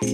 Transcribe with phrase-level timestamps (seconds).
[0.00, 0.04] は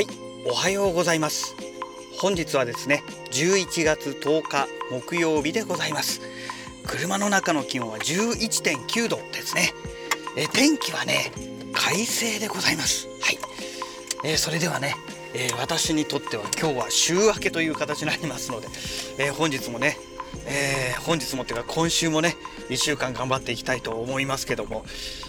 [0.00, 0.06] い
[0.46, 1.56] おはようございます。
[2.18, 6.20] 本日はですね11月10日木曜日でございます。
[6.86, 9.72] 車の中の気温は11.9度ですね。
[10.36, 11.32] え天気はね
[11.72, 13.08] 快晴でございます。
[13.22, 13.38] はい、
[14.22, 14.96] えーそれではね、
[15.34, 18.68] えー私にとっては今日は週明けという形になりますので、
[19.18, 19.96] えー本日もね
[20.46, 22.36] えー本日もっていうか今週もね
[22.68, 24.84] 1週間頑張っていきたいと思いますけども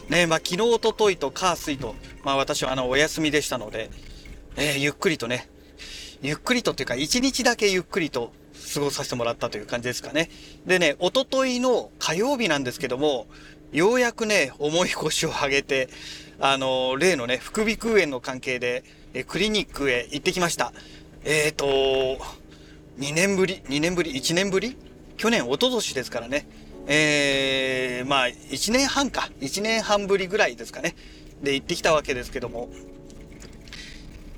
[0.10, 3.90] ねまあ昨日おとといと火水とまあ私はあのお休みでしたので、
[4.58, 5.50] えゆっくりとね
[6.22, 8.32] ゆっくりとっていうか1日だけゆっくりと
[8.74, 10.30] 過ごさせてもらったという感じですかね。
[10.66, 13.28] でねおとといの火曜日なんですけども
[13.72, 15.90] ようやくね重い腰を上げて
[16.46, 20.74] あの例のね副鼻腔炎の関係でえクリニックへ行ってきました。
[21.24, 21.66] えっ、ー、と
[23.00, 24.76] 2年ぶり2年ぶり1年ぶり？
[25.16, 26.46] 去年一昨年ですからね。
[26.86, 29.30] えー、まあ1年半か。
[29.40, 30.96] 1年半ぶりぐらいですかね。
[31.42, 32.68] で行ってきたわけですけども。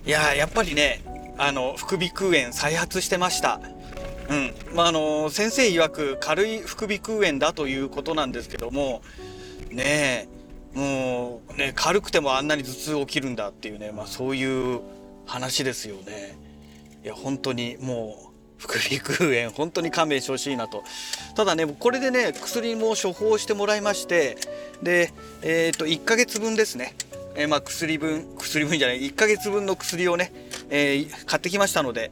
[0.06, 1.02] いややっぱりね
[1.40, 3.60] あの副鼻腔炎再発してました。
[4.30, 4.54] うん。
[4.76, 9.02] まああの先生曰く軽い副鼻腔炎だということなんですけども。
[9.72, 10.35] ねえ。
[10.76, 14.82] もうね軽くてもあんなに頭痛起きるんだっていうねまあそういう
[15.26, 16.38] 話ですよね。
[17.04, 20.84] いや本当にもう副鼻腔炎本当に勘弁してほしいなと。
[21.36, 24.38] ただねこれでね薬も処方してもらいまして
[24.84, 26.94] でえっ、と1ヶ月分ですね。
[27.36, 30.32] えーまあ薬分薬分じゃない1ヶ月分の薬をね、
[30.70, 32.12] えー買ってきましたので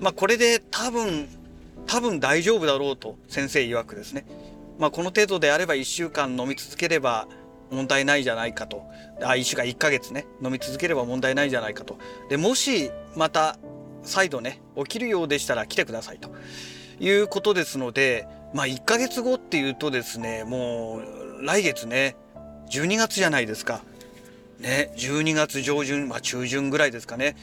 [0.00, 1.28] まあこれで多分
[1.86, 4.26] 多分大丈夫だろうと先生曰くですね。
[4.78, 7.28] まあこの程度であれば1週間飲み続ければ
[7.70, 8.84] 問題ないじゃないかと。
[9.22, 10.26] あ1週間1ヶ月ね。
[10.42, 11.98] 飲み続ければ問題ないじゃないかと。
[12.28, 13.58] でもしまた
[14.02, 16.30] 再度ね起きるようでしたら来てくださいと。
[16.98, 22.16] いうことですのでまあ1ヶ月後っていうとですねもう来月ね
[22.70, 23.82] 12月じゃないですか。
[24.58, 27.36] ね12月上旬、まあ、中旬ぐらいですかね。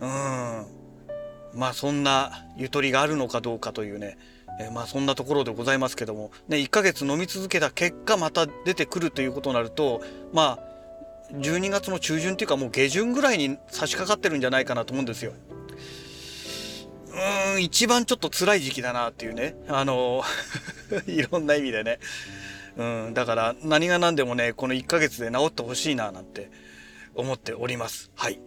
[0.00, 0.66] うん。
[1.54, 4.16] まあそんなゆとりがあるのかどうかというね、
[4.62, 10.02] えーまあそんなところでございますけども、ね、1ヶ月飲み続けた結果また出てくるということになると
[10.32, 10.72] まあ
[11.32, 15.32] 12月の中旬っていうかもう下旬ぐらいに差し掛かってるんじゃないかなと思うんですよ。
[17.08, 20.22] うーん一番ちょっと辛い時期だなっていうねあの
[21.06, 21.98] いろんな意味でね。
[22.74, 26.50] うん、だから何が何でもねこの1ヶ月で治ってほしいななんて
[27.14, 28.10] 思っております。
[28.14, 28.40] はい。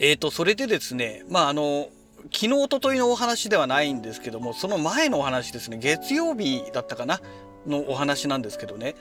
[0.00, 1.88] えーとそれでですねまああの
[2.32, 7.20] 昨日一昨日のお話ではないんですけどもその前のお話ですね月曜日だったかな
[7.66, 8.94] のお話なんですけどね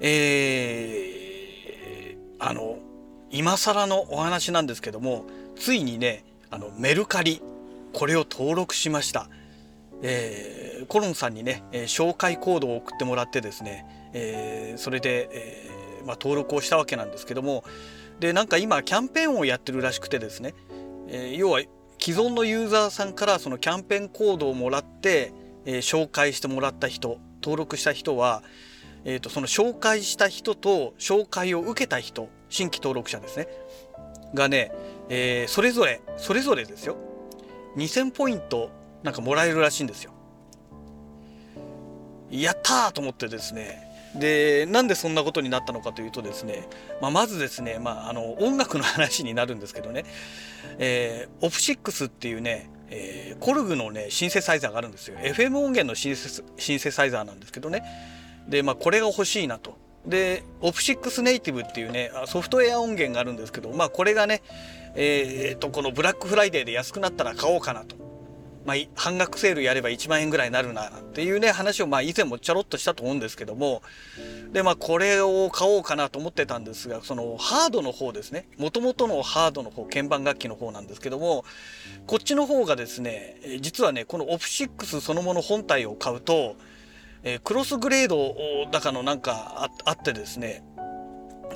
[0.00, 2.78] えー、あの
[3.30, 5.24] 今更のお話なんですけども
[5.56, 7.42] ついにねあのメルカリ
[7.92, 9.28] これを登録しました。
[10.02, 17.64] えーコロンさんにね、え紹介コードを送ってもらってですね、えーそれで、えーまあ、登録をしたわけなんですけども
[18.20, 20.54] でなんか今キャンペーンをやってるらしくてですね、
[21.08, 21.62] えー要は
[22.04, 25.32] 既存のユーザーさんからそのキャンペーンコードをもらって、
[25.64, 28.42] えー紹介してもらった人登録した人は、
[29.06, 33.48] えー、とその紹介した人と紹介を受けた人新規登録者ですね
[34.34, 34.70] がね、
[35.08, 36.98] えーそれぞれそれぞれですよ
[37.78, 38.68] 2000ポイント
[39.02, 40.12] なんかもらえるらしいんですよ。
[42.30, 46.68] やったーと思ってですねでなんでそんなことになったのかというとですね、
[47.00, 50.04] まあ、まずですね、まあ、あの音楽の話になるんですけどね、
[50.78, 55.18] えーオプシックスっていうね、えー KORG のねシンセサイザーがあるんですよ。
[55.18, 57.82] FM 音源のシンセシンセサイザーなんですけどね。
[58.48, 59.76] で、まあ、これが欲しいなと。
[60.06, 64.42] で opsix native っていうねソフトウェア音源があるんですけど、まあ、これがね、
[64.94, 68.13] えーとこのブラックフライデーで安くなったら買おうかなと。
[68.64, 73.82] まあ、半額セールやれば1万円ぐらいになるなっていうね話をまあ以前もちょろっとしたと思うんですけども。
[74.52, 78.46] でまあこれを買おうかなと思ってたんですがそのハードの方ですね。
[78.56, 81.44] もともとのハードの方鍵盤楽器の方なんですけども
[82.06, 86.56] こっちの方がですね実はねこのオプシックスそのもの本体を買うと、
[87.22, 88.34] えクロスグレード
[88.70, 90.64] だかのなんかああってですね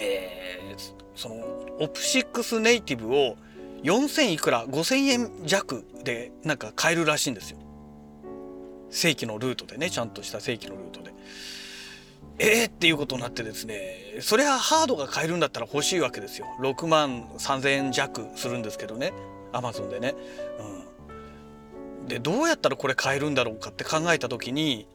[0.00, 1.34] えーその
[1.80, 3.36] オプシックスネイティブを
[3.82, 7.58] 4000いくら5000円弱でなんか買えるらしいんですよ。
[8.90, 11.12] 正規のルートでねちゃんとした正規のルートで。
[12.40, 16.46] えー、っていうことになってですねそれはハードが買えるんだったら欲しいわけですよ。
[16.60, 19.12] 6万3000円弱するんですけどね
[19.52, 20.14] アマゾンでね、
[22.00, 24.86] うん、でどうやったらこれ買えるんだろうかって考えた時に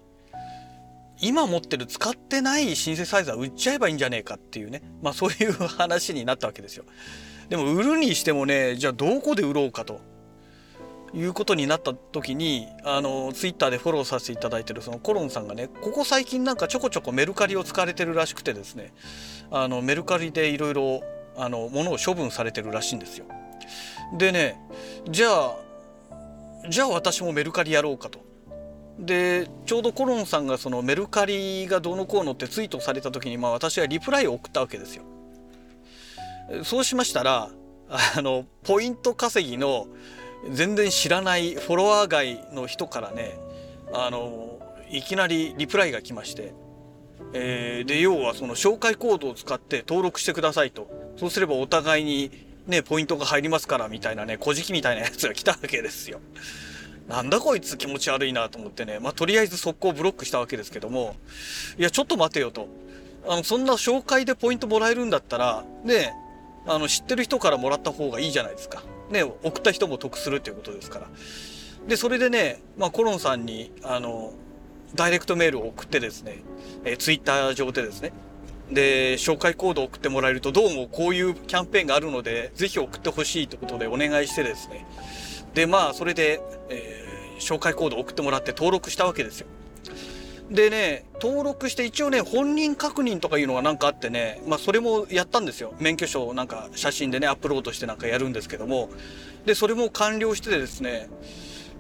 [1.22, 4.82] 今持ってる使ってないシンセサイザー売っちゃえばいいんじゃねえかっていうね。
[5.02, 6.86] まあそういう話になったわけですよ。
[7.54, 10.02] でも売るにしてもねじゃあどこで売ろうかと。
[11.14, 18.96] いうことになった時にあのツイッターでフォローさせていただいてるそのコロンさんがねここ最近なんかちょこちょこメルカリを使われてるらしくてですね
[19.52, 21.04] あのメルカリでいろいろ
[21.70, 23.26] 物を処分されてるらしいんですよ。
[24.18, 24.60] でね
[25.08, 25.56] じゃあ
[26.68, 28.20] じゃあ私もメルカリやろうかと。
[28.98, 35.04] でちょうどコロンさんがそのメルカリがどうのこうのってツイートされた時にまあ私はリプライを送ったわけですよ。
[36.64, 37.50] そうしましたら
[37.90, 39.88] あのポイント稼ぎの
[40.52, 43.38] 全然知らないフォロワー外の人からね
[43.94, 44.60] あの
[44.90, 46.54] いきなりリプライが来まして、
[47.34, 50.88] えー、で要はその紹介コードを使って登録してくださいと。
[51.18, 52.32] そうすればお互いに
[52.68, 56.20] ねポイントが入りますからみたいなね小じきみたいなやつが来たわけですよ。
[57.08, 61.16] なんだこいつ気持ち悪いなと思ってね、まあ、とりあえず速攻ブロックしたわけですけども
[61.78, 62.68] いやちょっと待てよと。
[63.28, 66.14] あのそんな紹介でポイントもらえるんだったらね
[66.66, 68.84] あの知ってる人からもらった方がいいじゃないですか。
[69.10, 71.08] ね、送った人も得するっていうことですから。
[71.88, 74.34] で、それでね、まあ、コロンさんに、あの、
[74.96, 76.38] ダイレクトメールを送ってですね、
[76.86, 78.14] えー、ツイッター上でですね、
[78.72, 84.86] で、紹介コードを送ってもらえると、どうもこういうキャンペーンがあるので、ぜひ送ってほしいということでお願いしてですね、
[85.54, 89.48] で、まあ、それで、えー、紹介コードを送ってもらって登録したわけですよ。
[90.54, 95.74] でね、登録して一応ね、本人確認とかいうのがなんかあってね、まあそれもやったんですよ。
[95.80, 98.90] 免許証をなんか写真でね、アップロードしてなんかやるんですけども、
[99.48, 101.10] で、それも完了してですね、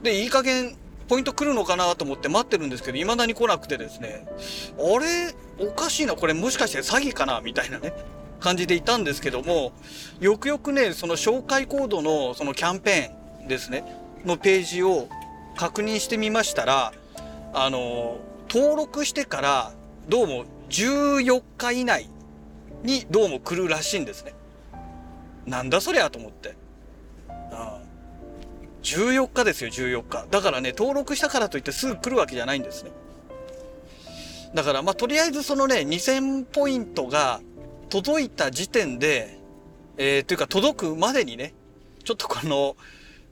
[0.01, 0.75] で、いい加減
[1.07, 4.25] ポイント来るのかなと思って待ってるんですけど、未だに来なくてですね、
[4.79, 5.35] あれ？
[5.59, 7.41] おかしいな、これもしかして詐欺かな？
[7.41, 7.93] みたいなね、
[8.39, 9.71] 感じでいたんですけども、
[10.19, 13.83] よくよくね、その紹介コードのそのキャンペーンですね、
[14.25, 15.07] のページを
[15.55, 16.91] 確認してみましたら、
[17.53, 18.17] あの
[18.53, 19.73] 登録してから
[20.07, 22.07] どうも14日以内
[22.83, 24.35] にどうも来るらしいんですね。
[25.47, 26.53] なんだそりゃと思って。
[27.27, 27.81] ああ
[28.83, 30.27] 14日ですよ、14日。
[30.29, 32.91] だからね、登録したからといってすぐ来るわけじゃないんですね。
[34.53, 37.41] だから、まあ、とりあえずそのね、2000ポイントが
[37.89, 39.39] 届いた時点で、
[39.97, 41.55] えー、というか届くまでにね、
[42.03, 42.75] ちょっとこの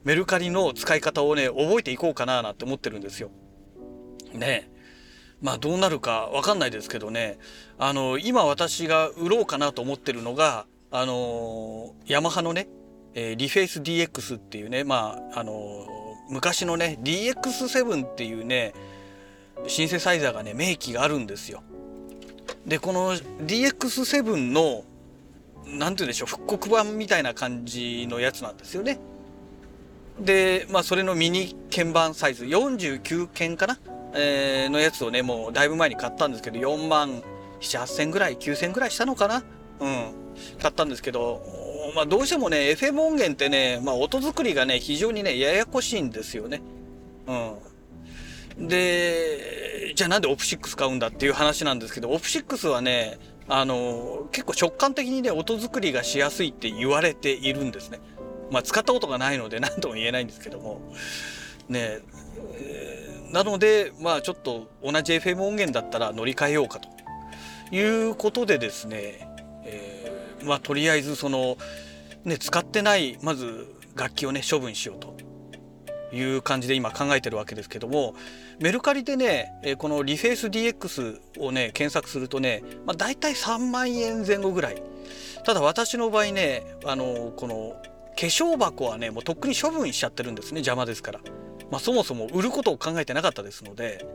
[0.02, 3.30] メルカリの使い方をね、覚えていこうかななんて思ってるんですよ。
[4.32, 4.71] ね
[5.42, 7.38] まあどうなるかわかんないですけどね、
[7.78, 12.68] あの、今私が売ろうかなと思ってるのが、あの、ヤマハのね、
[13.14, 15.86] えー、リフェイス DX っていうね、まあ、あの、
[16.30, 18.72] 昔のね、DX7 っていうね、
[19.66, 21.62] シンセサイザーがね、名機があるんですよ。
[22.66, 24.84] で、この DX7 の、
[25.66, 28.98] なんて言うんでしょう、復刻版みたいな感じのやつなんですよね。
[30.20, 33.78] で、まあ、それのミニ鍵盤サイズ、49鍵かな？
[34.14, 37.22] えー、のやつをね、もうだいぶ前に買ったんですけど、4万
[37.60, 39.42] 7、8千ぐらい、9千ぐらいしたのかな？
[39.80, 40.12] うん。
[40.60, 41.42] 買ったんですけど、
[41.94, 46.62] まあどうしてもね、FM 音源ってね、まあ音作りがね、非常にね、ややこしいんですよね。
[48.58, 48.68] うん。
[48.68, 53.18] で、じゃあなんでオプ6買うんだっていう話なんですけど、オプ6はね、
[53.48, 58.00] あの、結構直感的にね、音作りがしやすいって言われているんですね。
[58.50, 60.80] まあ使ったことがないので何とも言えないんですけども。
[61.68, 62.00] ね、
[63.32, 66.88] なのでまあちょっと同じ FM 音源だったら乗り換えようかと
[67.74, 67.80] い
[68.10, 69.26] うことでですね、
[69.64, 71.56] えー、まあとりあえずその
[72.24, 75.16] ね使ってないまず楽器をね処分しようと
[76.14, 78.14] いう感じで今考えてるわけですけども
[78.60, 84.82] メルカリでねこのリフェイス DX をね検索するとね、まあ、大体3万円前後ぐらい
[85.44, 87.76] ただ私の場合ねあのこの
[88.14, 91.20] 化粧箱はねもうとっくに処分しちゃってるんですね邪魔ですから。
[91.72, 94.06] まあ、そもそも売ることを考えてなかったですので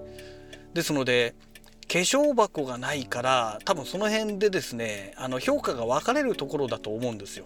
[0.76, 1.34] ですので
[1.88, 7.46] 化粧箱がないから多分その辺でですねあの評価が分かれるところだと思うんですよ。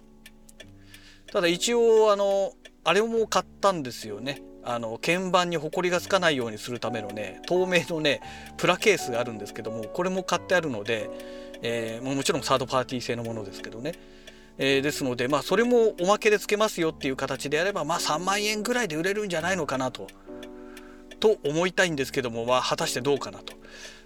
[1.32, 2.52] ただ一応あの
[2.84, 4.42] あれも買ったんですよね。
[4.64, 8.20] あの鍵盤にホコリがつかないようにするためのね透明のね
[8.58, 11.08] プラケースがあるんですけどもこれも買ってあるので、
[11.62, 13.94] えー、もちろんサードパーティー製のものですけどね
[14.58, 20.06] えー、ですので、まあ、それもおまけでつけますよっていう形であれば、まあ、3万円ぐらいで売れるんじゃないのかなと。
[21.20, 23.54] と思いたいんですけども、まあ、果たしてどうかなと。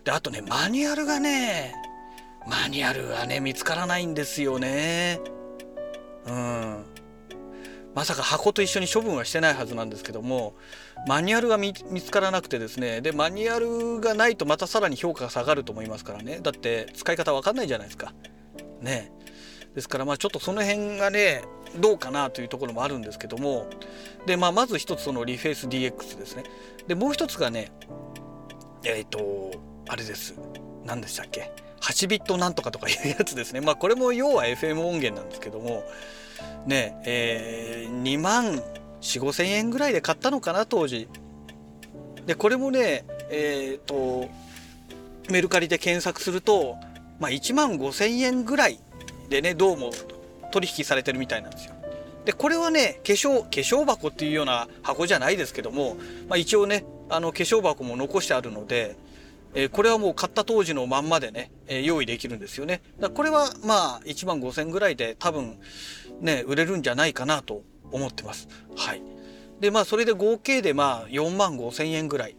[0.05, 1.75] で、あとね、マニュアルがね、
[2.47, 5.21] マニュアルがね、見つからないんですよね。
[6.27, 6.85] うん。
[7.95, 10.55] まさか箱と一緒に処分はしてないはずなんですけども、
[11.09, 16.41] マニュアルが見つからなくてですね、で、マニュアルがないとまたさらに評価が下がると思いますからね。
[16.43, 18.13] だって使い方わかんないじゃないですか。
[18.83, 19.11] ね。
[19.77, 21.43] ですからまあちょっとその辺がね
[21.79, 23.67] どうかなというところもあるんですけども
[24.25, 26.45] で、まあ、まず一つそのリフェイス DX ですね。
[26.89, 27.71] でもう一つがね
[28.85, 29.53] えっ、ー、と
[29.89, 30.35] あれです。
[30.85, 33.61] 何でしたっけ？8ビットなんとかとかいうやつですね。
[33.61, 35.85] まあこれも要は FM 音源なんですけども
[36.65, 38.47] ねえー、2万
[39.03, 41.07] 4 5千円ぐらいで買ったのかな当時。
[42.25, 44.31] でこれもねえっ、ー、と
[45.31, 46.77] メルカリで検索すると、
[47.21, 48.81] まあ、1万5千円ぐらい
[49.29, 49.91] でねどうも
[50.53, 51.75] 取引されてるみたいなんですよ。
[52.25, 55.97] でこれはね化粧化粧箱っていうような箱じゃないですけども、
[56.29, 58.97] まあ、一応ねあの化粧箱も残してあるので、
[59.55, 62.83] えー、これはもう買った当時のまんまでね、えー、用意できるんですよね。
[62.99, 65.59] だこれはまあ1万5000円ぐらいで多分
[66.21, 68.49] ね売れるんじゃないかなと思ってます。
[68.77, 69.03] はい。
[69.61, 72.37] でまあそれで合計でまあ4万5000円ぐらい。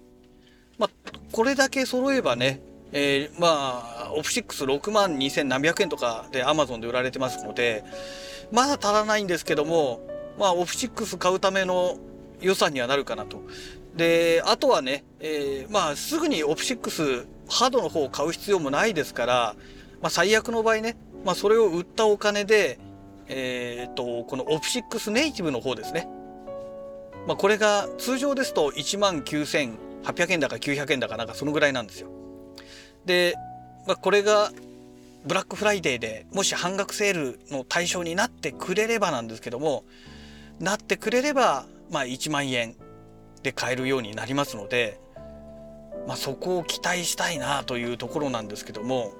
[0.77, 0.89] まあ
[1.31, 2.59] これだけ揃えばね
[2.91, 7.83] えー、まあオプシックス6万2000何百円とかで Amazon で売られてますので
[8.51, 10.01] まだ足らないんですけども、
[10.39, 11.97] まあ、オフシックス買うための
[12.41, 13.41] 予算にはなるかなと。
[13.95, 19.55] で、あとはね、えー、まあ、すぐにオプシックスハードの方を買う必要もないですから、
[20.01, 22.79] まあ、最悪の場合ね、まあ、それを売ったお金で、
[23.27, 26.07] えっ、と、この opsix native の方ですね。
[27.27, 32.09] まあ、これが通常ですと1万9800円だか900円だかなんかそのぐらいなんですよ。
[33.07, 33.35] で、
[33.87, 34.51] まあ、これが
[35.25, 39.83] ブラックフライデーでもし半額セールの対象になってくれればなんですけども
[40.59, 42.75] なってくれればまあ1万円
[43.41, 44.99] で買えるようになりますので、
[46.07, 49.13] まあ、そこを期待したいなというところなんですけども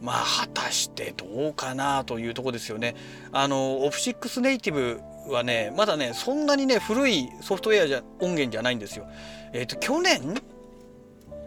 [0.00, 2.94] まあ果たしてどうかなというとこですよね。
[3.32, 5.00] あのオプシックスネイティブ
[5.32, 9.08] はねまだねそんなにね古いソフトウェアじゃ音源じゃないんですよ。
[9.52, 10.40] えっ、ー、と去年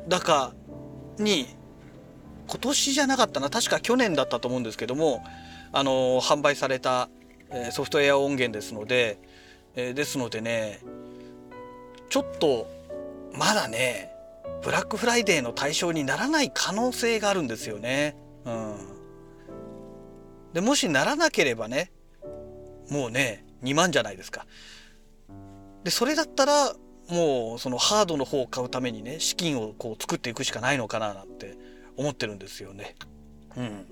[0.07, 0.53] だか
[1.17, 1.47] に
[2.47, 5.23] 今年じゃなかったな確か去年だったと思うんですけども
[5.71, 7.09] あの販売された、
[7.49, 9.19] えソフトウェア音源ですので、
[9.75, 10.81] えですのでね
[12.09, 12.67] ちょっと
[13.33, 14.11] まだね
[14.63, 18.17] ブラックフライデーの対象にならない可能性があるんですよね。
[18.43, 18.75] うん、
[20.53, 21.91] でもしならなければね
[22.89, 24.45] もうね2万じゃないですか。
[25.83, 26.75] でそれだったら
[27.11, 31.57] もうそのハードの方を買うためにね資金をこう作っていくしかないのかななんて
[31.97, 32.95] 思ってるんですよね。
[33.57, 33.85] うん、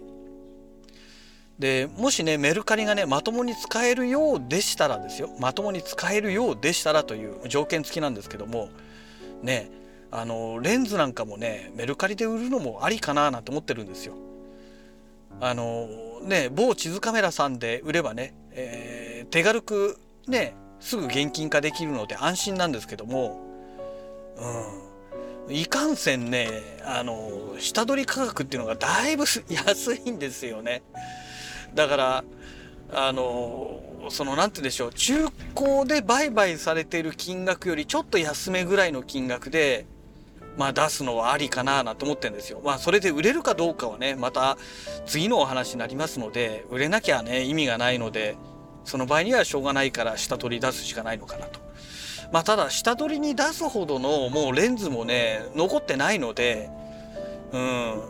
[1.59, 8.69] でもしねメルカリがねまともに使えるようでしたらですよまともに使えるようでしたらという条件付きなんですけども
[9.43, 9.69] ね
[10.11, 14.13] あのレンズなんかもねメルカリで売るのもありかななんて思ってるんですよ。
[15.41, 15.87] あの
[16.23, 19.97] ね某地図カメラさんで売ればね、えー、手軽く
[20.27, 23.39] ねすぐ現金化できるので安心なんですけども、
[25.47, 26.49] うん、いかんせんね
[26.85, 30.81] あの下取り価格っていうのがだいぶ安いんですよね
[31.75, 32.23] だから
[32.91, 39.85] あのその何て言うんでしょう中古で売買されてる金額よりちょっと安めぐらいの金額で
[40.57, 42.61] まあ出すのはありかななんて思ってるんですよ。
[42.63, 44.57] まあそれで売れるかどうかはねまた
[45.05, 48.35] 次のお話になりますので売れなきゃね意味がないので
[48.89, 51.59] その場合にはしょうがないから下取り出すしかないのかなと。
[52.31, 56.69] まあ、ただ下取りに出すほどのもうレンズもね残ってないので
[57.51, 58.01] うん。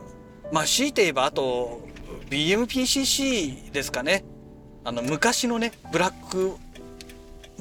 [0.53, 1.81] まあ強いて言えばあと
[2.29, 4.23] BMPCC ですかね。
[4.85, 6.55] あの昔のねブラック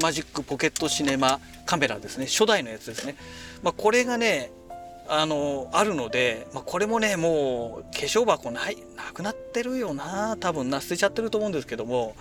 [0.01, 2.27] マジックポケットシネマカメラですね。
[2.27, 3.17] 初代のやつですね、
[3.65, 4.53] まあ、これがね
[5.09, 10.37] あのあるので、まあ、これもねもう化粧箱ないなくなってるよな。
[10.39, 12.15] 多分な捨てちゃってると思うんですけども。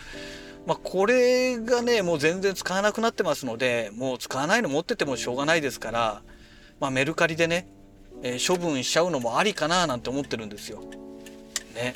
[0.68, 6.22] まあ、これがねもう全然使わなくなってますのでもう使わないの持っててもしょうがないですから、
[6.82, 7.70] まあ、メルカリでね、
[8.22, 10.82] えー、処分しちゃうのもありかななんて思ってるんですよ。
[11.74, 11.96] ね。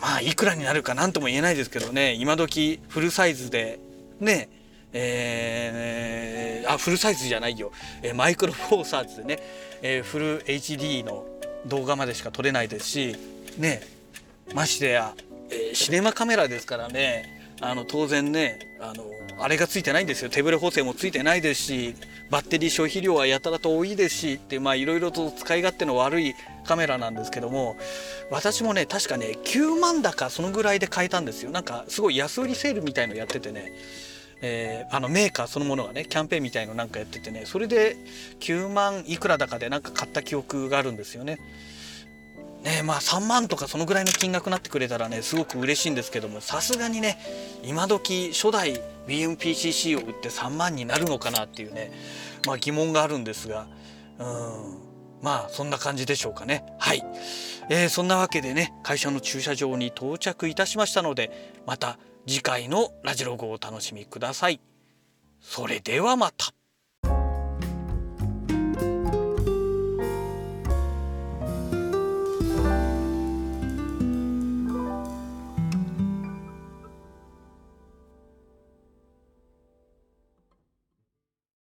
[0.00, 3.78] まあいくらになるか何とも言えないですけどね今時フルサイズで
[4.20, 4.48] ね
[4.92, 9.38] えー、あフルサイズじゃないよ、えー、マイクロフォーサーズでね、
[9.82, 11.26] えー、フル HD の
[11.66, 13.16] 動画までしか撮れないですし
[13.58, 13.82] ね
[14.54, 15.14] ましてや、
[15.50, 17.33] えー、シネマカメラですからね
[17.64, 19.04] あの当然ねあの
[19.38, 20.30] あれがついてないんですよ。
[20.30, 21.94] 手ぶれ補正もついてないですし
[22.30, 27.76] バッテリー消費量はやたらと多いですしってまあいろいろと使い勝手の悪いカメラなんですけども
[28.30, 31.50] 私もね確かね9万だかそのぐらいで買えたんですよ。
[31.50, 33.72] なんかすごい安売りセールみたいのやっててね。
[34.46, 37.44] えー、あのメーカーそのものがねキャンペーンみたいのなんかやっててね。
[37.46, 37.96] それで
[38.40, 41.38] 9万いくらだかでなんか買った記憶があるんですよね。
[42.64, 47.18] ねまあ3万とかそのぐらいの金額になってくれたらねすごく嬉しいんですけどもさすがにね
[47.62, 51.92] 今時初代 BMPCC を売って3万になるのかなっていうね
[52.46, 53.66] まあ疑問があるんですが
[54.18, 54.78] うん
[55.22, 57.02] まあそんな感じでしょうかねはい、
[57.70, 64.60] えー、そんなわけでね会社の駐車場に到着いたしましたのでまた次回のラジログをお楽しみください。
[65.40, 66.63] それではまた。